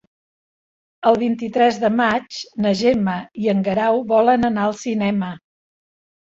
El 1.09 1.17
vint-i-tres 1.23 1.77
de 1.83 1.91
maig 1.97 2.39
na 2.65 2.71
Gemma 2.79 3.15
i 3.45 3.53
en 3.55 3.61
Guerau 3.69 4.01
volen 4.15 4.49
anar 4.51 4.65
al 4.71 4.75
cinema. 4.81 5.31